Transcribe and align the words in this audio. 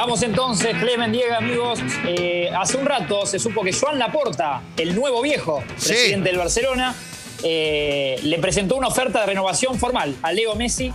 Vamos 0.00 0.22
entonces, 0.22 0.74
Clemen, 0.80 1.12
Diego, 1.12 1.34
amigos. 1.34 1.78
Eh, 2.06 2.50
hace 2.58 2.78
un 2.78 2.86
rato 2.86 3.26
se 3.26 3.38
supo 3.38 3.62
que 3.62 3.70
Joan 3.70 3.98
Laporta, 3.98 4.62
el 4.78 4.94
nuevo 4.94 5.20
viejo 5.20 5.62
presidente 5.74 6.30
del 6.30 6.38
Barcelona, 6.38 6.94
eh, 7.42 8.18
le 8.22 8.38
presentó 8.38 8.76
una 8.76 8.88
oferta 8.88 9.20
de 9.20 9.26
renovación 9.26 9.78
formal 9.78 10.16
a 10.22 10.32
Leo 10.32 10.54
Messi, 10.54 10.90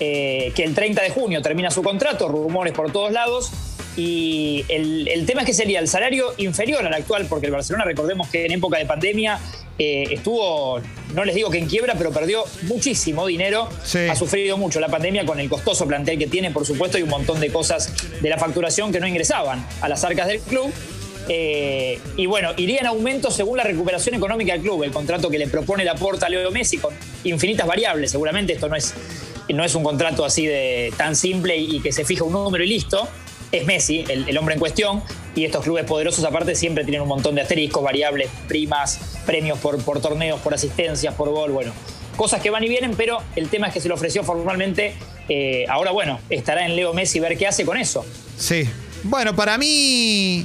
eh, 0.00 0.52
que 0.54 0.64
el 0.64 0.74
30 0.74 1.02
de 1.02 1.10
junio 1.10 1.42
termina 1.42 1.70
su 1.70 1.82
contrato, 1.82 2.28
rumores 2.28 2.72
por 2.72 2.92
todos 2.92 3.12
lados. 3.12 3.50
Y 3.96 4.64
el, 4.68 5.24
tema 5.26 5.40
es 5.40 5.46
que 5.46 5.52
sería 5.52 5.80
el 5.80 5.88
salario 5.88 6.32
inferior 6.36 6.86
al 6.86 6.94
actual, 6.94 7.26
porque 7.28 7.46
el 7.46 7.52
Barcelona, 7.52 7.84
recordemos 7.84 8.28
que 8.28 8.46
en 8.46 8.52
época 8.52 8.78
de 8.78 8.86
pandemia 8.86 9.40
eh, 9.76 10.06
estuvo, 10.12 10.80
no 11.14 11.24
les 11.24 11.34
digo 11.34 11.50
que 11.50 11.58
en 11.58 11.66
quiebra, 11.66 11.94
pero 11.98 12.12
perdió 12.12 12.44
muchísimo 12.62 13.26
dinero. 13.26 13.68
Ha 14.08 14.14
sufrido 14.14 14.56
mucho 14.56 14.78
la 14.78 14.88
pandemia 14.88 15.26
con 15.26 15.40
el 15.40 15.48
costoso 15.48 15.84
plantel 15.88 16.16
que 16.16 16.28
tiene, 16.28 16.52
por 16.52 16.64
supuesto, 16.64 16.96
y 16.96 17.02
un 17.02 17.08
montón 17.08 17.40
de 17.40 17.50
cosas 17.50 17.92
de 18.20 18.28
la 18.28 18.38
facturación 18.38 18.92
que 18.92 19.00
no 19.00 19.08
ingresaban 19.08 19.66
a 19.80 19.88
las 19.88 20.04
arcas 20.04 20.28
del 20.28 20.38
club. 20.40 20.72
Eh, 21.28 21.98
y 22.16 22.26
bueno, 22.26 22.52
iría 22.56 22.80
en 22.80 22.86
aumento 22.86 23.30
según 23.30 23.58
la 23.58 23.64
recuperación 23.64 24.14
económica 24.14 24.52
del 24.52 24.62
club, 24.62 24.82
el 24.84 24.92
contrato 24.92 25.28
que 25.28 25.38
le 25.38 25.46
propone 25.46 25.84
la 25.84 25.94
porta 25.94 26.26
a 26.26 26.28
Leo 26.28 26.50
Messi 26.50 26.78
con 26.78 26.94
infinitas 27.24 27.66
variables. 27.66 28.10
Seguramente 28.12 28.54
esto 28.54 28.68
no 28.68 28.76
es, 28.76 28.94
no 29.54 29.64
es 29.64 29.74
un 29.74 29.82
contrato 29.82 30.24
así 30.24 30.46
de 30.46 30.92
tan 30.96 31.16
simple 31.16 31.56
y 31.56 31.80
que 31.80 31.92
se 31.92 32.04
fija 32.04 32.24
un 32.24 32.32
número 32.32 32.64
y 32.64 32.68
listo 32.68 33.08
es 33.52 33.64
Messi, 33.66 34.04
el, 34.08 34.36
hombre 34.36 34.54
en 34.54 34.60
cuestión, 34.60 35.02
y 35.34 35.44
estos 35.44 35.64
clubes 35.64 35.84
poderosos 35.84 36.24
aparte 36.24 36.54
siempre 36.54 36.84
tienen 36.84 37.02
un 37.02 37.08
montón 37.08 37.34
de 37.34 37.40
asteriscos, 37.40 37.82
variables, 37.82 38.30
primas, 38.46 38.98
premios 39.24 39.58
por, 39.58 39.82
por 39.82 40.00
torneos, 40.00 40.40
por 40.40 40.54
asistencias, 40.54 41.14
por 41.14 41.30
gol, 41.30 41.52
bueno, 41.52 41.72
cosas 42.16 42.42
que 42.42 42.50
van 42.50 42.64
y 42.64 42.68
vienen, 42.68 42.94
pero 42.96 43.22
el 43.36 43.48
tema 43.48 43.68
es 43.68 43.74
que 43.74 43.80
se 43.80 43.88
lo 43.88 43.94
ofreció 43.94 44.22
formalmente. 44.22 44.94
Eh, 45.28 45.64
ahora, 45.68 45.92
bueno, 45.92 46.20
estará 46.28 46.66
en 46.66 46.76
Leo 46.76 46.92
Messi 46.92 47.20
ver 47.20 47.38
qué 47.38 47.46
hace 47.46 47.64
con 47.64 47.76
eso. 47.76 48.04
Sí. 48.36 48.68
Bueno, 49.04 49.34
para 49.36 49.56
mí, 49.56 50.44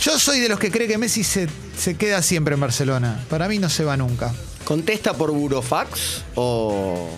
yo 0.00 0.18
soy 0.18 0.40
de 0.40 0.48
los 0.48 0.58
que 0.58 0.70
cree 0.70 0.88
que 0.88 0.98
Messi 0.98 1.24
se, 1.24 1.48
se 1.78 1.96
queda 1.96 2.20
siempre 2.22 2.54
en 2.54 2.60
Barcelona. 2.60 3.24
Para 3.30 3.48
mí 3.48 3.58
no 3.58 3.70
se 3.70 3.84
va 3.84 3.96
nunca. 3.96 4.34
¿Contesta 4.64 5.14
por 5.14 5.30
Burofax 5.30 6.24
o...? 6.34 7.08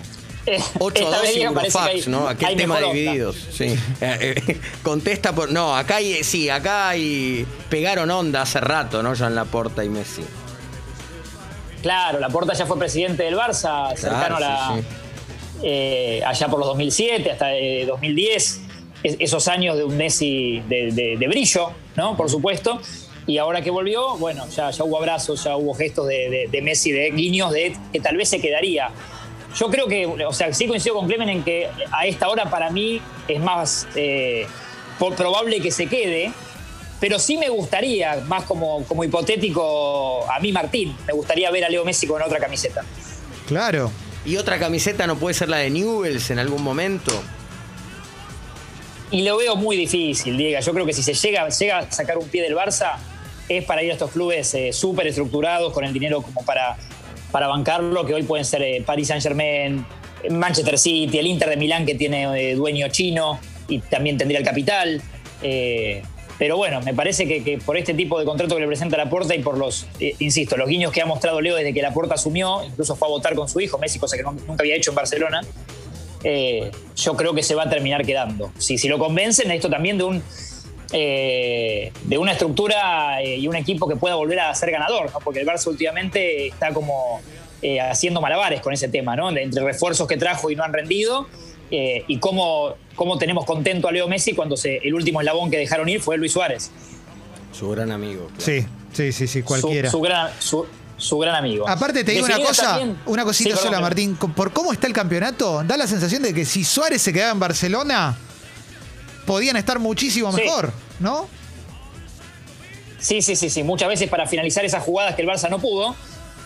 8 0.79 1.09
a 1.09 1.19
2 1.19 1.27
y 1.37 1.71
fax, 1.71 2.09
¿no? 2.09 2.29
Aquel 2.29 2.57
tema 2.57 2.81
divididos. 2.81 3.37
Sí. 3.51 3.77
Eh, 4.01 4.43
eh, 4.47 4.61
contesta 4.83 5.35
por. 5.35 5.51
No, 5.51 5.77
acá 5.77 5.97
hay. 5.97 6.23
Sí, 6.23 6.51
acá 6.51 6.91
hay. 6.91 7.47
Pegaron 7.71 8.11
onda 8.11 8.43
hace 8.43 8.61
rato, 8.61 9.03
¿no? 9.03 9.15
Jean 9.15 9.35
Laporta 9.35 9.85
y 9.85 9.89
Messi. 9.89 10.23
Claro, 11.83 12.19
Laporta 12.19 12.55
ya 12.55 12.67
fue 12.67 12.79
presidente 12.79 13.25
del 13.25 13.37
Barça, 13.37 13.95
cercano 13.97 14.37
a 14.37 14.41
la. 14.41 14.83
Eh, 15.63 16.23
allá 16.27 16.49
por 16.49 16.59
los 16.59 16.69
2007 16.69 17.31
hasta 17.31 17.47
2010. 17.87 18.61
esos 19.03 19.49
años 19.49 19.77
de 19.77 19.85
un 19.85 19.97
Messi 19.97 20.63
de, 20.69 21.27
brillo, 21.29 21.71
¿no? 21.97 22.17
Por 22.17 22.29
supuesto. 22.31 22.81
Y 23.27 23.39
ahora 23.39 23.63
que 23.63 23.71
volvió, 23.71 24.19
bueno, 24.19 24.47
ya, 24.51 24.71
ya 24.71 24.85
hubo 24.85 24.99
abrazos, 24.99 25.45
ya 25.45 25.57
hubo 25.57 25.73
gestos 25.73 26.07
de, 26.07 26.49
de 26.51 26.63
Messi, 26.63 26.93
de 26.93 27.11
guiños 27.11 27.53
de 27.53 27.75
que 27.91 28.01
tal 28.01 28.19
vez 28.19 28.29
se 28.29 28.39
quedaría. 28.39 28.91
Yo 29.57 29.71
creo 29.71 29.87
que, 29.87 30.07
o 30.07 30.33
sea, 30.33 30.53
sí 30.53 30.67
coincido 30.67 30.97
con 30.97 31.07
Clemen 31.07 31.29
en 31.29 31.45
que 31.45 31.69
a 31.93 32.07
esta 32.07 32.29
hora 32.29 32.51
para 32.51 32.71
mí 32.71 33.01
es 33.29 33.41
más 33.41 33.87
eh, 33.95 34.47
probable 35.17 35.61
que 35.61 35.71
se 35.71 35.87
quede, 35.87 36.33
pero 37.01 37.19
sí 37.19 37.37
me 37.37 37.49
gustaría, 37.49 38.17
más 38.27 38.45
como, 38.45 38.85
como 38.85 39.05
hipotético, 39.05 40.29
a 40.31 40.41
mí 40.41 40.53
Martín, 40.53 40.97
me 41.07 41.13
gustaría 41.13 41.51
ver 41.51 41.65
a 41.65 41.69
Leo 41.69 41.85
Messi 41.85 42.07
con 42.07 42.21
otra 42.21 42.41
camiseta. 42.41 42.83
Claro. 43.47 43.91
¿Y 44.25 44.39
otra 44.39 44.59
camiseta 44.59 45.07
no 45.07 45.17
puede 45.17 45.35
ser 45.35 45.51
la 45.51 45.59
de 45.59 45.71
Newells 45.71 46.31
en 46.31 46.39
algún 46.39 46.63
momento? 46.63 47.13
Y 49.11 49.23
lo 49.23 49.37
veo 49.37 49.55
muy 49.55 49.77
difícil, 49.77 50.37
Diego. 50.37 50.61
Yo 50.61 50.73
creo 50.73 50.87
que 50.87 50.95
si 50.95 51.03
se 51.03 51.15
llega, 51.15 51.49
llega 51.49 51.79
a 51.79 51.93
sacar 51.93 52.17
un 52.19 52.27
pie 52.29 52.43
del 52.43 52.57
Barça, 52.57 52.97
es 53.49 53.65
para 53.65 53.83
ir 53.83 53.91
a 53.91 53.93
estos 53.93 54.11
clubes 54.11 54.55
eh, 54.55 54.73
súper 54.73 55.07
estructurados, 55.07 55.73
con 55.73 55.85
el 55.85 55.93
dinero 55.93 56.23
como 56.23 56.45
para 56.45 56.77
para 57.35 57.49
bancarlo, 57.49 58.07
que 58.07 58.15
hoy 58.15 58.23
pueden 58.23 58.45
ser 58.45 58.63
eh, 58.63 58.81
Paris 58.87 59.09
Saint 59.09 59.21
Germain, 59.21 59.85
Manchester 60.31 60.79
City, 60.79 61.19
el 61.19 61.27
Inter 61.27 61.49
de 61.49 61.57
Milán 61.57 61.85
que 61.85 61.97
tiene 61.97 62.51
eh, 62.51 62.55
dueño 62.55 62.87
chino 62.91 63.41
y 63.67 63.81
también 63.81 64.17
tendría 64.17 64.39
el 64.39 64.45
capital. 64.45 65.03
Eh, 65.43 66.05
pero 66.39 66.57
bueno, 66.57 66.81
me 66.83 66.95
parece 66.95 67.27
que, 67.27 67.59
por 67.59 67.77
este 67.77 67.93
tipo 67.93 68.21
de 68.21 68.25
contrato 68.25 68.55
que 68.55 68.61
le 68.61 68.69
presenta 68.69 68.97
la 68.97 69.11
Porta 69.11 69.35
y 69.35 69.41
por 69.41 69.59
los, 69.59 69.89
insisto, 70.21 70.57
los 70.57 70.69
guiños 70.69 70.93
que 70.93 71.03
ha 71.03 71.07
mostrado 71.07 71.41
Leo 71.41 71.57
desde 71.57 71.75
que 71.75 71.83
la 71.83 71.93
Porta 71.93 72.15
asumió, 72.15 72.63
incluso 72.63 72.95
fue 72.95 73.09
a 73.09 73.11
votar 73.11 73.35
con 73.35 73.49
su 73.49 73.59
hijo, 73.59 73.79
Messi, 73.79 73.99
cosa 73.99 74.17
que 74.17 74.23
nunca 74.23 74.55
había 74.61 74.77
hecho 74.77 74.93
en 74.93 74.95
Barcelona, 74.95 75.41
yo 76.23 77.17
creo 77.17 77.35
que 77.35 77.43
se 77.43 77.57
va 77.57 77.65
a 77.65 77.69
terminar 77.69 78.07
quedando. 78.07 78.53
Si, 78.59 78.79
si 78.79 78.87
lo 78.87 79.01
convencen, 79.01 79.51
esto 79.51 79.69
también 79.69 79.99
de 79.99 80.05
un 80.05 80.23
eh, 80.93 81.93
de 82.05 82.19
una 82.19 82.33
estructura 82.33 83.23
eh, 83.23 83.37
y 83.37 83.49
un 83.49 83.57
equipo 83.57 83.89
que 83.89 83.97
pueda 83.97 84.15
volver 84.15 84.41
a 84.41 84.55
ser 84.55 84.71
ganador, 84.71 85.11
porque 85.25 85.41
el 85.41 85.47
Barça 85.47 85.67
últimamente 85.69 86.49
está 86.49 86.73
como 86.73 87.21
eh, 87.63 87.81
haciendo 87.81 88.21
malabares 88.21 88.61
con 88.61 88.73
ese 88.73 88.89
tema, 88.89 89.17
¿no? 89.17 89.31
entre 89.31 89.65
refuerzos 89.65 90.07
que 90.07 90.17
trajo 90.17 90.51
y 90.51 90.57
no 90.57 90.65
han 90.65 90.73
rendido, 90.73 91.27
y 91.71 92.19
cómo, 92.19 92.77
cómo, 92.95 93.19
tenemos 93.19 93.45
contento 93.45 93.89
a 93.89 93.93
Leo 93.93 94.07
Messi 94.07 94.33
cuando 94.33 94.57
se, 94.57 94.77
el 94.77 94.95
último 94.95 95.21
eslabón 95.21 95.51
que 95.51 95.57
dejaron 95.57 95.89
ir 95.89 96.01
fue 96.01 96.17
Luis 96.17 96.31
Suárez. 96.31 96.71
Su 97.51 97.69
gran 97.71 97.91
amigo. 97.91 98.31
Sí, 98.39 98.65
sí, 98.93 99.11
sí, 99.11 99.27
sí, 99.27 99.43
cualquiera. 99.43 99.91
Su, 99.91 100.01
gran, 101.19 101.35
amigo. 101.35 101.69
Aparte 101.69 102.05
te 102.05 102.13
digo 102.13 102.27
una 102.27 102.39
cosa, 102.39 102.79
una 103.07 103.25
cosita 103.25 103.57
sola, 103.57 103.81
Martín. 103.81 104.15
Por 104.15 104.53
cómo 104.53 104.73
está 104.73 104.87
el 104.87 104.93
campeonato, 104.93 105.65
da 105.65 105.77
la 105.77 105.89
sensación 105.89 106.23
de 106.23 106.33
que 106.33 106.45
si 106.45 106.63
Suárez 106.63 107.03
se 107.03 107.13
quedaba 107.13 107.33
en 107.33 107.41
Barcelona, 107.41 108.17
podían 109.25 109.57
estar 109.57 109.79
muchísimo 109.79 110.33
mejor, 110.33 110.73
¿no? 111.01 111.29
Sí, 112.99 113.21
sí, 113.21 113.37
sí, 113.37 113.51
sí. 113.51 113.63
Muchas 113.63 113.89
veces 113.89 114.09
para 114.09 114.27
finalizar 114.27 114.65
esas 114.65 114.83
jugadas 114.83 115.15
que 115.15 115.23
el 115.23 115.29
Barça 115.29 115.51
no 115.51 115.59
pudo 115.59 115.95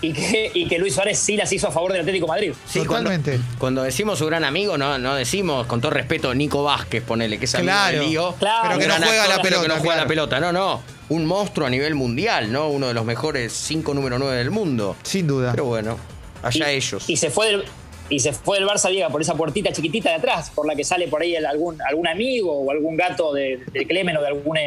y 0.00 0.12
que, 0.12 0.50
y 0.54 0.66
que 0.66 0.78
Luis 0.78 0.94
Suárez 0.94 1.18
sí 1.18 1.36
las 1.36 1.52
hizo 1.52 1.68
a 1.68 1.70
favor 1.70 1.92
del 1.92 2.00
Atlético 2.00 2.26
Madrid. 2.26 2.52
Sí, 2.66 2.80
Totalmente. 2.80 3.40
Cuando, 3.58 3.82
decimos 3.82 4.18
su 4.18 4.26
gran 4.26 4.44
amigo, 4.44 4.78
no, 4.78 4.98
no 4.98 5.14
decimos, 5.14 5.66
con 5.66 5.80
todo 5.80 5.92
respeto, 5.92 6.34
Nico 6.34 6.62
Vázquez, 6.64 7.02
ponele, 7.02 7.38
que 7.38 7.44
es 7.44 7.54
amigo 7.54 7.72
claro, 7.72 8.02
lío. 8.02 8.34
Claro, 8.38 8.68
pero 8.76 8.80
que 8.80 8.86
no 8.88 9.06
juega 9.06 9.28
la 9.28 9.42
pelota. 9.42 9.62
Que 9.62 9.68
no 9.68 9.76
juega 9.76 9.96
la 9.96 10.06
pelota, 10.06 10.40
no, 10.40 10.52
no. 10.52 10.82
Un 11.10 11.26
monstruo 11.26 11.66
a 11.66 11.70
nivel 11.70 11.94
mundial, 11.94 12.52
¿no? 12.52 12.68
Uno 12.68 12.88
de 12.88 12.94
los 12.94 13.04
mejores 13.04 13.52
cinco 13.52 13.94
número 13.94 14.18
9 14.18 14.36
del 14.36 14.50
mundo. 14.50 14.96
Sin 15.02 15.26
duda. 15.26 15.52
Pero 15.52 15.64
bueno, 15.64 15.96
allá 16.42 16.70
ellos. 16.70 17.04
Y 17.08 17.16
se 17.16 17.30
fue 17.30 17.46
del, 17.46 17.64
y 18.08 18.20
se 18.20 18.32
fue 18.32 18.58
el 18.58 18.66
Barça 18.66 18.90
Liga 18.90 19.08
por 19.08 19.20
esa 19.20 19.34
puertita 19.34 19.72
chiquitita 19.72 20.10
de 20.10 20.16
atrás, 20.16 20.50
por 20.54 20.66
la 20.66 20.74
que 20.74 20.84
sale 20.84 21.08
por 21.08 21.22
ahí 21.22 21.36
algún, 21.36 21.80
algún 21.82 22.08
amigo 22.08 22.52
o 22.52 22.70
algún 22.70 22.96
gato 22.96 23.32
de, 23.32 23.60
Clemen 23.86 24.16
o 24.16 24.20
de, 24.20 24.28
alguna, 24.28 24.60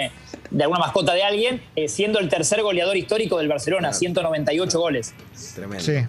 de 0.49 0.63
alguna 0.63 0.79
mascota 0.79 1.13
de 1.13 1.23
alguien, 1.23 1.61
eh, 1.75 1.87
siendo 1.87 2.19
el 2.19 2.29
tercer 2.29 2.61
goleador 2.61 2.97
histórico 2.97 3.37
del 3.37 3.47
Barcelona, 3.47 3.93
198 3.93 4.79
goles. 4.79 5.13
Tremendo. 5.55 5.83
Sí. 5.83 6.05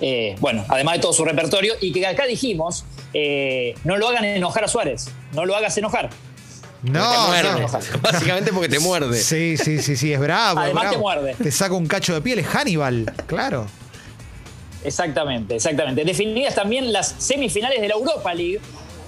Eh, 0.00 0.36
bueno, 0.38 0.64
además 0.68 0.94
de 0.94 1.00
todo 1.00 1.12
su 1.12 1.24
repertorio, 1.24 1.74
y 1.80 1.92
que 1.92 2.06
acá 2.06 2.26
dijimos, 2.26 2.84
eh, 3.14 3.74
no 3.84 3.96
lo 3.96 4.08
hagan 4.08 4.24
enojar 4.24 4.64
a 4.64 4.68
Suárez, 4.68 5.10
no 5.32 5.44
lo 5.44 5.56
hagas 5.56 5.76
enojar. 5.78 6.10
No, 6.82 7.00
Básicamente 8.02 8.52
porque 8.52 8.68
te 8.68 8.78
muerde. 8.78 9.18
Sí, 9.18 9.56
sí, 9.56 9.82
sí, 9.82 9.96
sí, 9.96 10.12
es 10.12 10.20
bravo. 10.20 10.60
Además 10.60 10.90
te 10.90 10.98
muerde. 10.98 11.34
Te 11.34 11.50
saca 11.50 11.74
un 11.74 11.88
cacho 11.88 12.14
de 12.14 12.20
piel, 12.20 12.38
es 12.38 12.46
Hannibal, 12.46 13.12
claro. 13.26 13.66
Exactamente, 14.84 15.56
exactamente. 15.56 16.04
Definidas 16.04 16.54
también 16.54 16.92
las 16.92 17.14
semifinales 17.18 17.80
de 17.80 17.88
la 17.88 17.94
Europa 17.94 18.32
League, 18.34 18.60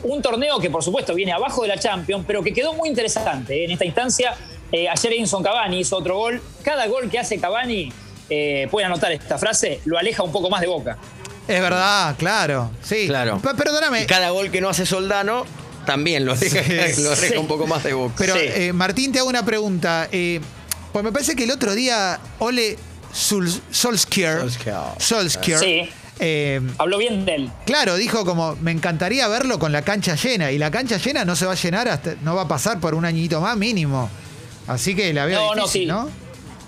un 0.03 0.23
torneo 0.23 0.59
que 0.59 0.71
por 0.71 0.83
supuesto 0.83 1.15
viene 1.15 1.33
abajo 1.33 1.63
de 1.63 1.69
la 1.69 1.79
Champions, 1.79 2.25
pero 2.27 2.43
que 2.43 2.53
quedó 2.53 2.73
muy 2.75 2.89
interesante 2.89 3.61
¿eh? 3.61 3.65
en 3.65 3.71
esta 3.73 3.85
instancia. 3.85 4.35
Eh, 4.73 4.89
ayer 4.89 5.13
Edinson 5.13 5.43
Cavani 5.43 5.81
hizo 5.81 5.97
otro 5.97 6.17
gol. 6.17 6.43
Cada 6.63 6.87
gol 6.87 7.11
que 7.11 7.19
hace 7.19 7.39
Cavani, 7.39 7.93
eh, 8.29 8.69
pueden 8.71 8.91
anotar 8.91 9.13
esta 9.13 9.39
frase, 9.39 9.81
lo 9.85 9.99
aleja 9.99 10.23
un 10.23 10.33
poco 10.33 10.51
más 10.51 10.61
de 10.61 10.69
boca. 10.69 10.97
Es 11.49 11.61
verdad, 11.61 12.15
claro. 12.17 12.71
Sí. 12.83 13.07
Claro. 13.07 13.41
perdóname. 13.41 14.07
cada 14.07 14.31
gol 14.31 14.51
que 14.51 14.61
no 14.61 14.69
hace 14.69 14.87
Soldano 14.87 15.45
también 15.85 16.25
lo 16.25 16.33
aleja, 16.33 16.63
lo 17.35 17.41
un 17.41 17.49
poco 17.49 17.67
más 17.67 17.83
de 17.83 17.93
boca. 17.93 18.15
Pero, 18.19 18.35
Martín, 18.75 19.13
te 19.13 19.19
hago 19.19 19.29
una 19.29 19.45
pregunta. 19.45 20.09
pues 20.11 21.05
me 21.05 21.11
parece 21.11 21.35
que 21.35 21.45
el 21.45 21.51
otro 21.51 21.75
día 21.75 22.21
Ole 22.39 22.77
Solskjaer. 23.13 24.49
Solskjaer. 24.99 25.59
Sí. 25.59 25.89
Eh, 26.23 26.61
Habló 26.79 26.99
bien 26.99 27.25
de 27.25 27.35
él. 27.35 27.51
Claro, 27.65 27.97
dijo 27.97 28.27
como, 28.27 28.55
me 28.57 28.71
encantaría 28.71 29.27
verlo 29.29 29.59
con 29.59 29.73
la 29.73 29.83
cancha 29.83 30.15
llena. 30.17 30.53
Y 30.53 30.59
la 30.59 30.71
cancha 30.71 30.99
llena 30.99 31.25
no 31.25 31.35
se 31.35 31.47
va 31.47 31.53
a 31.53 31.57
llenar 31.57 31.89
hasta, 31.89 32.15
no 32.23 32.35
va 32.35 32.43
a 32.43 32.49
pasar 32.49 32.79
por 32.79 32.95
un 32.95 33.07
añito 33.07 33.41
más 33.41 33.57
mínimo. 33.57 34.11
Así 34.67 34.95
que 34.95 35.13
la 35.15 35.25
veo 35.25 35.55
no, 35.55 35.63
difícil, 35.63 35.89
¿no? 35.89 36.11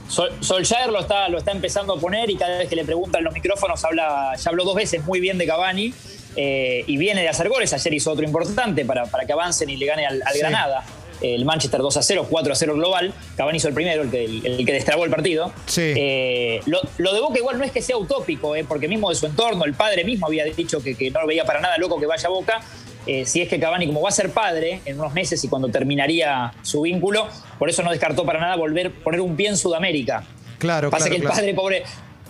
Sol, 0.09 0.31
Solskjaer 0.41 0.91
lo 0.91 1.00
está, 1.00 1.29
lo 1.29 1.39
está 1.39 1.53
empezando 1.53 1.94
a 1.94 2.00
poner 2.00 2.31
y 2.31 2.37
cada 2.37 2.59
vez 2.59 2.69
que 2.69 2.77
le 2.77 2.85
preguntan 2.85 3.23
los 3.23 3.33
micrófonos 3.33 3.85
habla, 3.85 4.35
ya 4.37 4.50
habló 4.50 4.65
dos 4.65 4.75
veces 4.75 5.05
muy 5.05 5.21
bien 5.21 5.38
de 5.38 5.47
Cavani 5.47 5.95
eh, 6.37 6.85
y 6.87 6.97
viene 6.97 7.23
de 7.23 7.29
hacer 7.29 7.49
goles. 7.49 7.73
Ayer 7.73 7.95
hizo 7.95 8.11
otro 8.11 8.25
importante 8.25 8.85
para, 8.85 9.06
para 9.06 9.27
que 9.27 9.33
avancen 9.33 9.71
y 9.71 9.77
le 9.77 9.87
gane 9.87 10.06
al, 10.06 10.23
Granada 10.38 10.83
el 11.23 11.45
Manchester 11.45 11.81
2 11.81 11.97
a 11.97 12.03
0, 12.03 12.27
4 12.29 12.53
a 12.53 12.57
0 12.57 12.75
global. 12.75 13.15
Cavani 13.37 13.59
hizo 13.59 13.69
el 13.69 13.75
primero, 13.75 14.03
el 14.03 14.11
que, 14.11 14.25
el, 14.25 14.65
que 14.67 14.73
destrabó 14.73 15.05
el 15.05 15.11
partido. 15.11 15.53
Sí. 15.67 15.93
Eh, 15.97 16.61
lo, 16.67 17.13
de 17.13 17.21
Boca 17.21 17.39
igual 17.39 17.59
no 17.59 17.65
es 17.65 17.73
que 17.73 17.83
sea 17.83 17.97
utópico, 17.97 18.57
eh, 18.57 18.65
porque 18.67 18.89
mismo 18.89 19.09
de 19.11 19.17
su 19.17 19.27
entorno, 19.27 19.65
el 19.65 19.75
padre 19.75 20.05
mismo 20.05 20.27
había 20.27 20.45
dicho 20.45 20.83
que, 20.83 21.11
no 21.11 21.21
lo 21.21 21.27
veía 21.27 21.45
para 21.45 21.61
nada 21.61 21.79
loco 21.79 21.99
que 21.99 22.07
vaya 22.07 22.27
a 22.27 22.31
Boca. 22.31 22.61
eh, 23.07 23.25
si 23.27 23.41
es 23.41 23.49
que 23.49 23.59
Cavani, 23.59 23.87
como 23.87 24.03
va 24.03 24.09
a 24.09 24.13
ser 24.13 24.31
padre 24.31 24.81
en 24.85 24.99
unos 24.99 25.13
meses 25.13 25.43
y 25.45 25.49
cuando 25.49 25.69
terminaría 25.69 26.53
su 26.63 26.83
vínculo, 26.83 27.29
por 27.59 27.69
eso 27.69 27.83
no 27.83 27.91
descartó 27.91 28.25
para 28.25 28.41
nada 28.41 28.57
volver 28.57 28.93
poner 28.93 29.21
un 29.21 29.37
pie 29.37 29.49
en 29.49 29.57
Sudamérica. 29.57 30.25
Claro, 30.59 30.91
Pasa 30.91 31.11
que 31.11 31.17
el 31.17 31.25
padre, 31.25 31.55
pobre, 31.55 31.83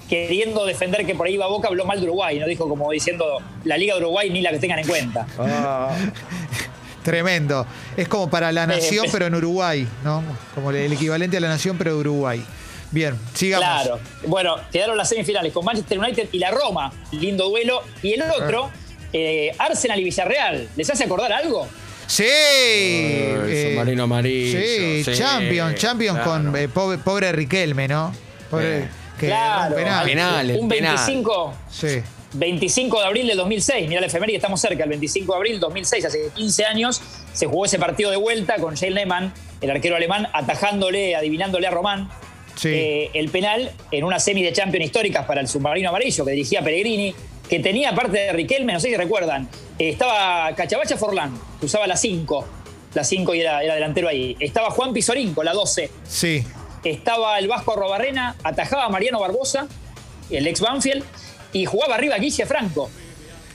queriendo 0.09 0.65
defender 0.65 1.05
que 1.05 1.15
por 1.15 1.27
ahí 1.27 1.35
iba 1.35 1.47
Boca, 1.47 1.69
habló 1.69 1.85
mal 1.85 2.01
de 2.01 2.07
Uruguay, 2.07 2.39
¿no? 2.39 2.47
Dijo 2.47 2.69
como 2.69 2.91
diciendo 2.91 3.39
la 3.65 3.77
Liga 3.77 3.95
de 3.95 4.01
Uruguay 4.01 4.31
ni 4.31 4.41
la 4.41 4.51
que 4.51 4.59
tengan 4.59 4.79
en 4.79 4.87
cuenta. 4.87 5.27
Ah. 5.39 5.95
Tremendo. 7.03 7.67
Es 7.97 8.09
como 8.09 8.31
para 8.31 8.53
la 8.53 8.67
nación, 8.67 9.07
pero 9.11 9.27
en 9.27 9.35
Uruguay, 9.35 9.87
¿no? 10.05 10.23
Como 10.55 10.71
el 10.71 10.93
equivalente 10.93 11.37
a 11.37 11.41
la 11.41 11.49
nación, 11.49 11.77
pero 11.77 11.95
de 11.95 12.01
Uruguay. 12.01 12.45
Bien, 12.91 13.19
sigamos. 13.35 13.67
Claro. 13.67 14.01
Bueno, 14.27 14.57
quedaron 14.71 14.97
las 14.97 15.09
semifinales 15.09 15.53
con 15.53 15.65
Manchester 15.65 15.99
United 15.99 16.29
y 16.31 16.39
la 16.39 16.51
Roma. 16.51 16.93
Lindo 17.13 17.49
duelo. 17.49 17.83
Y 18.03 18.13
el 18.13 18.23
otro, 18.23 18.71
eh, 19.13 19.51
Arsenal 19.59 19.99
y 19.99 20.05
Villarreal. 20.05 20.69
¿Les 20.77 20.91
hace 20.91 21.05
acordar 21.05 21.33
algo? 21.33 21.67
Sí. 22.07 22.25
Eh, 22.27 23.75
Marino 23.77 24.05
Amarillo. 24.05 24.59
Sí, 24.61 25.13
Champion, 25.15 25.75
Champion 25.75 26.19
con 26.19 26.55
eh, 26.55 26.69
pobre, 26.69 27.33
Riquelme, 27.33 27.89
¿no? 27.89 28.15
Pobre, 28.51 28.89
claro. 29.19 29.77
Penal. 29.77 30.57
un 30.61 30.69
25. 30.69 31.55
Sí. 31.71 32.03
25 32.35 32.99
de 33.01 33.07
abril 33.07 33.27
del 33.27 33.37
2006, 33.37 33.89
mira 33.89 34.01
la 34.01 34.07
efeméride, 34.07 34.37
estamos 34.37 34.61
cerca, 34.61 34.85
el 34.85 34.91
25 34.91 35.33
de 35.33 35.37
abril 35.37 35.53
del 35.53 35.61
2006, 35.61 36.05
hace 36.05 36.31
15 36.35 36.65
años, 36.65 37.03
se 37.33 37.47
jugó 37.47 37.65
ese 37.65 37.79
partido 37.79 38.11
de 38.11 38.17
vuelta 38.17 38.57
con 38.57 38.77
Jay 38.77 38.91
Lehmann, 38.91 39.33
el 39.61 39.71
arquero 39.71 39.97
alemán, 39.97 40.29
atajándole, 40.33 41.15
adivinándole 41.15 41.67
a 41.67 41.71
Román 41.71 42.09
eh, 42.65 43.11
el 43.15 43.29
penal 43.31 43.73
en 43.91 44.05
una 44.05 44.19
semi 44.21 44.43
de 44.43 44.53
Champions 44.53 44.87
históricas 44.87 45.27
para 45.27 45.41
el 45.41 45.49
submarino 45.49 45.89
amarillo 45.89 46.25
que 46.25 46.33
dirigía 46.33 46.63
Pellegrini, 46.63 47.15
que 47.49 47.61
tenía 47.61 47.95
parte 47.95 48.19
de 48.19 48.33
Riquelme, 48.33 48.73
no 48.73 48.81
sé 48.81 48.89
si 48.89 48.97
recuerdan, 48.97 49.49
eh, 49.79 49.91
estaba 49.91 50.55
Cachabacha 50.55 50.97
Forlán, 50.97 51.33
que 51.59 51.67
usaba 51.67 51.87
la 51.87 51.97
5, 51.97 52.47
la 52.95 53.05
5 53.05 53.35
y 53.35 53.41
era, 53.41 53.59
delantero 53.59 54.09
ahí. 54.09 54.37
Estaba 54.39 54.71
Juan 54.71 54.93
Pizorín 54.93 55.35
la 55.43 55.53
12. 55.53 55.91
Sí. 56.07 56.45
Estaba 56.85 57.39
el 57.39 57.49
Vasco 57.49 57.73
Arrobarrena, 57.73 58.37
atajaba 58.43 58.85
a 58.85 58.89
Mariano 58.89 59.21
Barbosa, 59.21 59.67
el 60.31 60.47
ex 60.47 60.61
Banfield, 60.61 61.05
y 61.53 61.65
jugaba 61.65 61.97
arriba 61.97 62.17
Guille 62.17 62.47
Franco. 62.47 62.91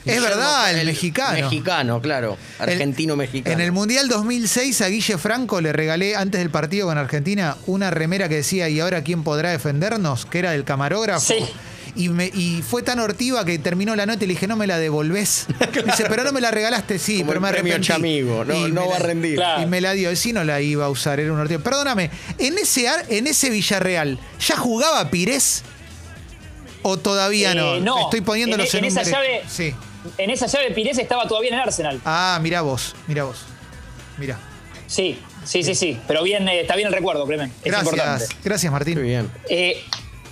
Es 0.04 0.22
verdad, 0.22 0.78
el, 0.78 0.86
mexicano. 0.86 1.38
Mexicano, 1.38 2.00
claro. 2.00 2.38
Argentino-mexicano. 2.58 3.54
En 3.54 3.60
el 3.60 3.72
Mundial 3.72 4.08
2006 4.08 4.80
a 4.80 4.88
Guille 4.88 5.18
Franco 5.18 5.60
le 5.60 5.72
regalé 5.72 6.16
antes 6.16 6.40
del 6.40 6.50
partido 6.50 6.86
con 6.86 6.96
Argentina 6.96 7.56
una 7.66 7.90
remera 7.90 8.28
que 8.28 8.36
decía, 8.36 8.68
¿y 8.68 8.80
ahora 8.80 9.02
quién 9.02 9.22
podrá 9.22 9.50
defendernos? 9.50 10.24
Que 10.24 10.38
era 10.38 10.52
del 10.52 10.64
camarógrafo. 10.64 11.26
Sí. 11.26 11.44
Y, 11.94 12.10
me, 12.10 12.26
y, 12.26 12.62
fue 12.62 12.82
tan 12.82 13.00
hortiva 13.00 13.44
que 13.44 13.58
terminó 13.58 13.96
la 13.96 14.06
nota 14.06 14.22
y 14.24 14.28
le 14.28 14.34
dije, 14.34 14.46
no 14.46 14.56
me 14.56 14.68
la 14.68 14.78
devolvés. 14.78 15.46
Dice, 15.84 16.04
pero 16.08 16.22
no 16.22 16.32
me 16.32 16.40
la 16.40 16.52
regalaste, 16.52 16.98
sí, 16.98 17.24
pero 17.26 17.40
me 17.40 17.48
arrepentí. 17.48 17.90
amigo, 17.90 18.44
no, 18.44 18.68
no 18.68 18.88
va 18.88 18.96
a 18.96 19.00
rendir. 19.00 19.40
Y 19.60 19.66
me 19.66 19.80
la 19.80 19.92
dio, 19.94 20.12
y 20.12 20.16
sí 20.16 20.32
no 20.32 20.44
la 20.44 20.60
iba 20.60 20.84
a 20.84 20.90
usar, 20.90 21.18
era 21.18 21.32
un 21.32 21.40
hortiva. 21.40 21.60
Perdóname, 21.60 22.10
en 22.38 22.56
ese, 22.56 22.86
en 23.08 23.26
ese 23.26 23.50
Villarreal, 23.50 24.20
¿ya 24.38 24.56
jugaba 24.56 25.10
Pires? 25.10 25.64
¿O 26.88 26.96
todavía 26.96 27.54
no? 27.54 27.76
Eh, 27.76 27.80
no. 27.80 28.04
Estoy 28.04 28.22
poniéndolos 28.22 28.72
en, 28.74 28.84
en, 28.84 28.84
esa 28.86 29.02
llave. 29.02 29.42
Sí. 29.46 29.74
En 30.16 30.30
esa 30.30 30.46
llave 30.46 30.70
Pires 30.70 30.96
estaba 30.98 31.28
todavía 31.28 31.50
en 31.50 31.56
el 31.56 31.60
Arsenal. 31.60 32.00
Ah, 32.04 32.38
mira 32.40 32.62
vos, 32.62 32.94
mira 33.06 33.24
vos. 33.24 33.40
Mira. 34.16 34.38
Sí, 34.86 35.18
sí, 35.44 35.62
sí, 35.62 35.74
sí. 35.74 36.00
Pero 36.06 36.22
bien, 36.22 36.48
eh, 36.48 36.62
está 36.62 36.76
bien 36.76 36.88
el 36.88 36.94
recuerdo, 36.94 37.26
Clemen. 37.26 37.52
Gracias. 37.62 38.30
Gracias, 38.42 38.72
Martín. 38.72 38.94
Muy 38.94 39.08
bien. 39.08 39.30
Eh, 39.50 39.84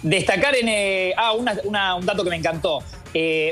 destacar 0.02 0.56
en. 0.56 1.12
ah, 1.16 1.32
un 1.32 2.06
dato 2.06 2.24
que 2.24 2.30
me 2.30 2.36
encantó. 2.36 2.82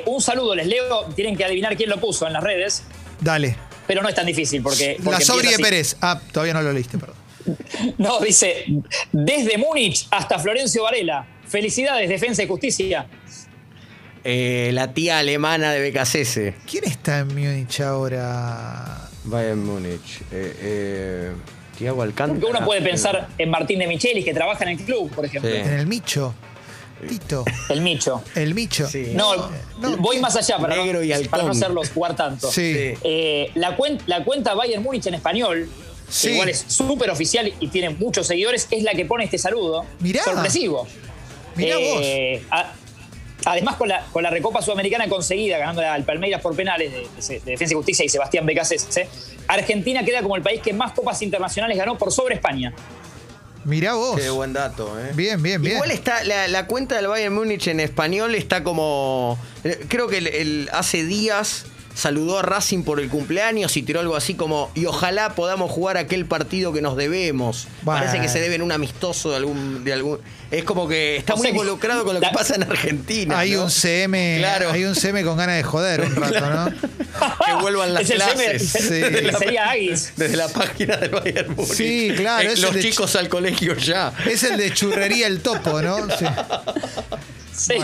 un 0.06 0.20
saludo, 0.22 0.54
les 0.54 0.66
leo. 0.66 1.06
Tienen 1.14 1.36
que 1.36 1.44
adivinar 1.44 1.76
quién 1.76 1.90
lo 1.90 2.00
puso 2.00 2.26
en 2.26 2.32
las 2.32 2.42
redes. 2.42 2.84
Dale. 3.20 3.56
Pero 3.86 4.02
no 4.02 4.08
es 4.08 4.14
tan 4.14 4.24
difícil 4.26 4.62
porque. 4.62 4.96
La 5.04 5.20
Sobri 5.20 5.50
de 5.50 5.58
Pérez. 5.58 5.96
Ah, 6.00 6.18
todavía 6.32 6.54
no 6.54 6.62
lo 6.62 6.72
leíste, 6.72 6.96
perdón. 6.96 7.16
No, 7.98 8.20
dice, 8.20 8.64
desde 9.12 9.58
Múnich 9.58 10.06
hasta 10.10 10.38
Florencio 10.38 10.82
Varela. 10.82 11.26
Felicidades, 11.48 12.08
Defensa 12.08 12.42
y 12.42 12.48
Justicia. 12.48 13.06
Eh, 14.24 14.70
la 14.72 14.92
tía 14.94 15.18
alemana 15.18 15.72
de 15.72 15.90
BKCS. 15.90 16.54
¿Quién 16.70 16.84
está 16.84 17.20
en 17.20 17.28
Múnich 17.28 17.80
ahora? 17.80 19.10
en 19.32 19.64
Múnich. 19.64 20.20
Eh, 20.32 20.56
eh, 20.60 21.32
Tiago 21.76 22.02
Alcántara. 22.02 22.40
Porque 22.40 22.56
uno 22.56 22.64
puede 22.64 22.82
pensar 22.82 23.28
en 23.36 23.50
Martín 23.50 23.78
de 23.78 23.86
Michelis, 23.86 24.24
que 24.24 24.32
trabaja 24.32 24.64
en 24.64 24.70
el 24.70 24.84
club, 24.84 25.10
por 25.10 25.24
ejemplo. 25.24 25.50
En 25.50 25.72
el 25.72 25.86
Micho. 25.86 26.34
Tito. 27.08 27.44
El 27.68 27.80
Micho. 27.82 28.22
El 28.34 28.54
Micho. 28.54 28.88
No, 29.14 29.50
voy 29.98 30.18
más 30.20 30.36
allá 30.36 30.58
para, 30.58 30.76
no, 30.76 30.84
para 31.30 31.42
no 31.42 31.50
hacerlos 31.50 31.90
jugar 31.90 32.16
tanto. 32.16 32.50
Sí. 32.50 32.94
Eh, 33.02 33.50
la, 33.54 33.76
la 34.06 34.24
cuenta 34.24 34.54
Bayern 34.54 34.82
Múnich 34.82 35.06
en 35.06 35.14
español, 35.14 35.68
que 36.22 36.32
igual 36.32 36.48
es 36.48 36.64
súper 36.66 37.10
oficial 37.10 37.52
y 37.60 37.68
tiene 37.68 37.90
muchos 37.90 38.26
seguidores, 38.26 38.68
es 38.70 38.82
la 38.84 38.92
que 38.92 39.04
pone 39.04 39.24
este 39.24 39.38
saludo. 39.38 39.84
Mirá. 40.00 40.22
Sorpresivo. 40.22 40.86
Mirá 41.56 41.78
vos. 41.78 42.02
Además, 43.46 43.76
con 43.76 43.88
la, 43.88 44.06
con 44.12 44.22
la 44.22 44.30
Recopa 44.30 44.62
Sudamericana 44.62 45.08
conseguida, 45.08 45.58
ganando 45.58 45.82
al 45.82 46.04
Palmeiras 46.04 46.40
por 46.40 46.56
penales 46.56 46.92
de, 46.92 47.40
Defensa 47.40 47.74
y 47.74 47.76
Justicia 47.76 48.04
y 48.04 48.08
Sebastián 48.08 48.46
Becasese, 48.46 49.08
Argentina 49.46 50.02
queda 50.02 50.22
como 50.22 50.36
el 50.36 50.42
país 50.42 50.62
que 50.62 50.72
más 50.72 50.92
copas 50.92 51.20
internacionales 51.20 51.76
ganó 51.76 51.98
por 51.98 52.10
sobre 52.10 52.36
España. 52.36 52.72
Mirá 53.64 53.94
vos. 53.94 54.20
Qué 54.20 54.30
buen 54.30 54.52
dato, 54.52 54.98
¿eh? 54.98 55.10
Bien, 55.14 55.42
bien, 55.42 55.60
bien. 55.60 55.76
Igual 55.76 55.90
está, 55.90 56.22
la, 56.24 56.66
cuenta 56.66 56.96
del 56.96 57.08
Bayern 57.08 57.34
Múnich 57.34 57.66
en 57.66 57.80
español 57.80 58.34
está 58.34 58.62
como. 58.62 59.38
Eh, 59.62 59.86
creo 59.88 60.08
que 60.08 60.18
el, 60.18 60.68
hace 60.72 61.04
días 61.04 61.66
saludó 61.94 62.38
a 62.38 62.42
Racing 62.42 62.82
por 62.82 63.00
el 63.00 63.08
cumpleaños 63.08 63.76
y 63.76 63.82
tiró 63.82 64.00
algo 64.00 64.16
así 64.16 64.34
como, 64.34 64.70
y 64.74 64.86
ojalá 64.86 65.34
podamos 65.34 65.70
jugar 65.70 65.96
aquel 65.96 66.26
partido 66.26 66.72
que 66.72 66.82
nos 66.82 66.96
debemos. 66.96 67.68
Parece 67.84 68.20
que 68.20 68.28
se 68.28 68.40
deben 68.40 68.62
un 68.62 68.72
amistoso 68.72 69.30
de 69.30 69.36
algún, 69.36 69.84
de 69.84 69.92
algún. 69.92 70.18
Es 70.50 70.64
como 70.64 70.86
que 70.88 71.16
está 71.16 71.36
muy 71.36 71.48
involucrado 71.48 72.04
con 72.04 72.14
lo 72.14 72.20
que 72.20 72.28
pasa 72.32 72.56
en 72.56 72.64
Argentina. 72.64 73.38
Hay 73.38 73.56
un 73.56 73.70
CM, 73.70 74.36
claro. 74.38 74.70
hay 74.70 74.84
un 74.84 74.94
CM 74.94 75.24
con 75.24 75.36
ganas 75.36 75.56
de 75.56 75.62
joder 75.62 76.02
un 76.02 76.14
rato, 76.16 76.40
¿no? 76.40 76.70
que 77.46 77.52
vuelvan 77.60 77.94
las 77.94 78.10
clases. 78.10 78.70
Sería 78.70 79.70
Aguis. 79.70 80.12
Desde 80.16 80.36
la 80.36 80.48
página 80.48 80.96
del 80.96 81.10
Bayern 81.10 81.54
Múnich. 81.54 81.72
Sí, 81.72 82.12
claro. 82.16 82.48
Eh, 82.48 82.56
los 82.56 82.78
chicos 82.78 83.16
al 83.16 83.28
colegio 83.28 83.74
ya. 83.76 84.12
Es 84.26 84.42
el 84.42 84.56
de 84.56 84.72
churrería 84.72 85.26
el 85.26 85.40
topo, 85.40 85.80
¿no? 85.80 85.96
Sí. 86.18 86.26
sí. 87.52 87.74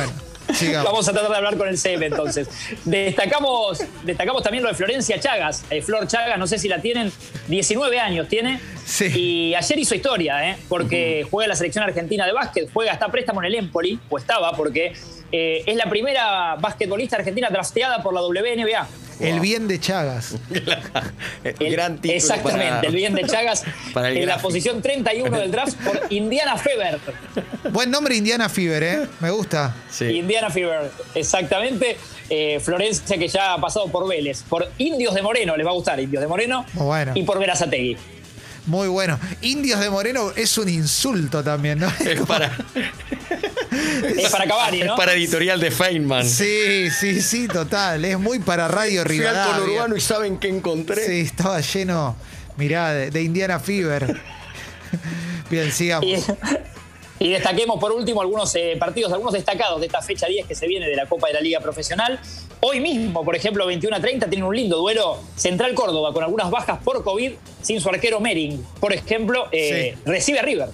Vamos 0.85 1.09
a 1.09 1.13
tratar 1.13 1.31
de 1.31 1.37
hablar 1.37 1.57
con 1.57 1.69
el 1.69 1.79
CM 1.79 2.07
entonces. 2.07 2.49
Destacamos, 2.85 3.83
destacamos 4.05 4.43
también 4.43 4.63
lo 4.63 4.71
de 4.71 4.75
Florencia 4.75 5.19
Chagas. 5.21 5.65
Eh, 5.71 5.83
Flor 5.83 6.07
Chagas, 6.07 6.39
no 6.39 6.47
sé 6.47 6.59
si 6.59 6.69
la 6.69 6.81
tienen, 6.81 7.13
19 7.49 8.01
años 8.01 8.29
tiene. 8.29 8.61
Sí. 8.85 9.07
Y 9.07 9.55
ayer 9.55 9.79
hizo 9.79 9.95
historia, 9.95 10.51
¿eh? 10.51 10.57
porque 10.69 11.27
juega 11.31 11.49
la 11.49 11.57
selección 11.57 11.85
argentina 11.85 12.27
de 12.27 12.33
básquet, 12.33 12.69
juega 12.73 12.93
hasta 12.93 13.09
préstamo 13.09 13.41
en 13.41 13.47
el 13.47 13.55
Empoli, 13.55 13.99
o 14.09 14.19
estaba, 14.19 14.53
porque 14.57 14.93
eh, 15.33 15.63
es 15.67 15.77
la 15.77 15.89
primera 15.89 16.57
basquetbolista 16.57 17.17
argentina 17.17 17.49
drafteada 17.51 18.03
por 18.03 18.15
la 18.15 18.23
WNBA. 18.23 18.89
El 19.31 19.41
bien 19.41 19.69
de 19.69 19.79
Chagas. 19.79 20.35
el, 21.45 21.73
gran 21.73 21.97
título 21.97 22.15
Exactamente, 22.15 22.87
el 22.87 22.95
bien 22.95 23.15
de 23.15 23.27
Chagas 23.27 23.65
en 23.95 24.27
la 24.27 24.39
posición 24.39 24.81
31 24.81 25.39
del 25.39 25.51
draft 25.51 25.77
por 25.77 26.01
Indiana 26.11 26.57
Fever. 26.57 26.99
Buen 27.71 27.91
nombre 27.91 28.17
Indiana 28.17 28.49
Fever, 28.49 28.83
¿eh? 28.83 29.07
Me 29.21 29.31
gusta. 29.31 29.75
Indiana 30.01 30.51
Fever, 30.51 30.91
exactamente. 31.15 31.99
Eh, 32.29 32.61
Florencia 32.61 33.19
que 33.19 33.29
ya 33.29 33.55
ha 33.55 33.61
pasado 33.61 33.89
por 33.89 34.09
Vélez, 34.09 34.43
por 34.49 34.71
Indios 34.79 35.15
de 35.15 35.23
Moreno, 35.23 35.57
les 35.57 35.67
va 35.67 35.71
a 35.71 35.75
gustar 35.75 35.99
Indios 35.99 36.23
de 36.23 36.29
Moreno, 36.29 36.65
bueno. 36.75 37.13
y 37.17 37.25
por 37.25 37.41
Verazategui. 37.41 37.97
Muy 38.67 38.89
bueno. 38.89 39.19
Indios 39.43 39.81
de 39.81 39.91
Moreno 39.91 40.31
es 40.37 40.57
un 40.57 40.69
insulto 40.69 41.43
también, 41.43 41.81
¿no? 41.81 41.89
Es 41.89 42.21
para. 42.21 42.57
es 44.17 44.31
para 44.31 44.47
Cavani, 44.47 44.81
¿no? 44.81 44.93
Es 44.93 44.99
para 44.99 45.13
editorial 45.13 45.61
de 45.61 45.71
Feynman. 45.71 46.27
Sí, 46.27 46.91
sí, 46.91 47.21
sí, 47.21 47.49
total. 47.49 48.05
Es 48.05 48.19
muy 48.19 48.39
para 48.39 48.69
Radio 48.69 49.05
Rivadavia. 49.05 49.55
Fui 49.55 49.63
al 49.63 49.71
urbano 49.71 49.97
y 49.97 50.01
saben 50.01 50.39
qué 50.39 50.49
encontré. 50.49 51.07
Sí, 51.07 51.21
estaba 51.21 51.61
lleno, 51.61 52.17
mirá, 52.57 52.93
de, 52.93 53.23
Indiana 53.23 53.59
Fever. 53.59 54.21
Bien, 55.51 55.71
sigamos. 55.73 56.07
Y, 57.19 57.31
destaquemos 57.31 57.79
por 57.79 57.93
último 57.93 58.23
algunos 58.23 58.55
eh, 58.55 58.77
partidos, 58.79 59.13
algunos 59.13 59.35
destacados 59.35 59.79
de 59.81 59.87
esta 59.87 60.01
fecha 60.01 60.27
10 60.27 60.47
que 60.47 60.55
se 60.55 60.67
viene 60.67 60.89
de 60.89 60.97
la 60.97 61.07
Copa 61.07 61.27
de 61.29 61.35
la 61.35 61.41
Liga 61.41 61.61
Profesional. 61.61 62.19
Hoy 62.61 62.81
mismo, 62.81 63.25
por 63.25 63.37
ejemplo, 63.37 63.67
21 63.67 63.97
a 63.97 64.01
30, 64.01 64.29
tienen 64.29 64.47
un 64.47 64.57
lindo 64.57 64.79
duelo 64.79 65.19
Central 65.37 65.75
Córdoba 65.75 66.13
con 66.13 66.25
algunas 66.25 66.51
bajas 66.51 66.79
por 66.83 67.03
COVID, 67.05 67.33
sin 67.63 67.81
su 67.81 67.89
arquero 67.89 68.21
Mering, 68.21 68.65
por 68.81 68.93
ejemplo, 68.93 69.49
eh, 69.53 69.97
recibe 70.05 70.39
a 70.39 70.43
River. 70.43 70.69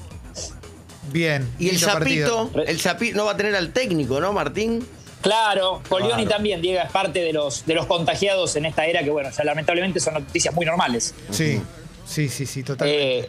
Bien. 1.13 1.49
Y 1.59 1.69
el 1.69 1.79
Zapito, 1.79 2.51
el 2.67 2.81
Zapito 2.81 3.17
no 3.17 3.25
va 3.25 3.33
a 3.33 3.37
tener 3.37 3.55
al 3.55 3.73
técnico, 3.73 4.21
¿no, 4.21 4.33
Martín? 4.33 4.87
Claro, 5.23 5.83
Colioni 5.89 6.27
también, 6.27 6.63
Diego, 6.63 6.81
es 6.85 6.91
parte 6.91 7.21
de 7.21 7.33
los, 7.33 7.67
de 7.67 7.75
los 7.75 7.87
contagiados 7.87 8.55
en 8.57 8.67
esta 8.67 8.87
era 8.87 9.03
que, 9.03 9.11
bueno, 9.11 9.31
lamentablemente 9.45 9.99
son 9.99 10.15
noticias 10.15 10.55
muy 10.55 10.65
normales. 10.65 11.15
Sí, 11.31 11.61
sí, 12.07 12.29
sí, 12.29 12.47
sí, 12.47 12.63
totalmente. 12.63 13.19
Eh, 13.19 13.29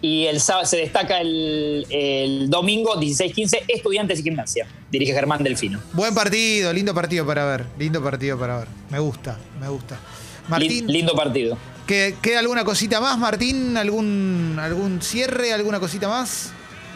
y 0.00 0.26
el 0.26 0.38
sábado 0.38 0.66
se 0.66 0.76
destaca 0.76 1.18
el, 1.20 2.46
domingo 2.50 3.00
16-15, 3.00 3.62
Estudiantes 3.68 4.20
y 4.20 4.22
Gimnasia. 4.22 4.66
Dirige 4.90 5.14
Germán 5.14 5.42
Delfino. 5.42 5.80
Buen 5.94 6.14
partido, 6.14 6.72
lindo 6.74 6.94
partido 6.94 7.26
para 7.26 7.46
ver. 7.46 7.64
Lindo 7.78 8.02
partido 8.02 8.38
para 8.38 8.58
ver. 8.58 8.68
Me 8.90 8.98
gusta, 8.98 9.38
me 9.58 9.68
gusta. 9.68 9.98
Martín. 10.48 10.86
Lindo 10.88 11.14
partido. 11.14 11.56
¿Queda 11.86 12.38
alguna 12.38 12.64
cosita 12.64 13.00
más, 13.00 13.18
Martín? 13.18 13.76
¿Algún, 13.78 14.58
algún 14.60 15.00
cierre? 15.00 15.54
¿Alguna 15.54 15.80
cosita 15.80 16.06
más? 16.06 16.52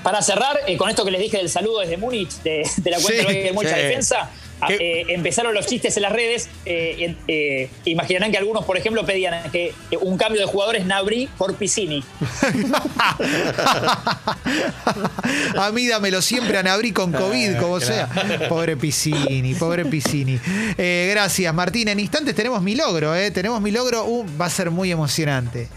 Para 0.08 0.22
cerrar, 0.22 0.60
eh, 0.66 0.78
con 0.78 0.88
esto 0.88 1.04
que 1.04 1.10
les 1.10 1.20
dije 1.20 1.36
del 1.36 1.50
saludo 1.50 1.80
desde 1.80 1.98
Múnich, 1.98 2.30
de, 2.42 2.62
la 2.86 2.98
cuenta 2.98 3.30
de 3.30 3.52
mucha 3.52 3.76
defensa, 3.76 4.30
eh, 4.68 5.04
empezaron 5.08 5.54
los 5.54 5.66
chistes 5.66 5.96
en 5.96 6.02
las 6.02 6.12
redes. 6.12 6.48
Eh, 6.64 7.14
eh, 7.28 7.70
imaginarán 7.84 8.32
que 8.32 8.38
algunos, 8.38 8.64
por 8.64 8.76
ejemplo, 8.76 9.06
pedían 9.06 9.50
que 9.50 9.74
un 10.00 10.16
cambio 10.16 10.40
de 10.40 10.46
jugadores 10.46 10.86
Nabri 10.86 11.28
por 11.38 11.56
Piscini. 11.56 12.02
a 15.56 15.70
mí 15.72 15.86
dámelo 15.86 16.20
siempre 16.22 16.58
a 16.58 16.62
Nabri 16.62 16.92
con 16.92 17.12
COVID, 17.12 17.58
como 17.58 17.80
sea. 17.80 18.08
Pobre 18.48 18.76
Piscini, 18.76 19.54
pobre 19.54 19.84
Piscini. 19.84 20.40
gracias, 20.76 21.54
Martín. 21.54 21.88
En 21.88 22.00
instantes 22.00 22.34
tenemos 22.34 22.62
mi 22.62 22.74
logro, 22.74 23.12
Tenemos 23.32 23.60
mi 23.60 23.70
logro. 23.70 24.06
Uh, 24.06 24.26
va 24.40 24.46
a 24.46 24.50
ser 24.50 24.70
muy 24.70 24.90
emocionante. 24.90 25.68